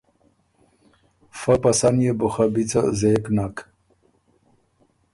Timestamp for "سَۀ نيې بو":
1.79-2.27